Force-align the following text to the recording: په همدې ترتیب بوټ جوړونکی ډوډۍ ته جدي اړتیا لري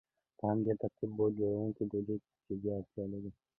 په 0.37 0.43
همدې 0.51 0.73
ترتیب 0.81 1.09
بوټ 1.17 1.31
جوړونکی 1.39 1.83
ډوډۍ 1.91 2.17
ته 2.23 2.29
جدي 2.47 2.69
اړتیا 2.77 3.03
لري 3.11 3.31